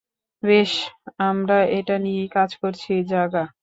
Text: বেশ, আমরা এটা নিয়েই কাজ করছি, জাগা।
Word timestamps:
বেশ, 0.43 0.71
আমরা 1.21 1.57
এটা 1.69 1.95
নিয়েই 1.97 2.29
কাজ 2.29 2.51
করছি, 2.55 2.91
জাগা। 3.03 3.43